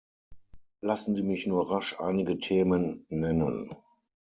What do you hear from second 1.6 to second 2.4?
rasch einige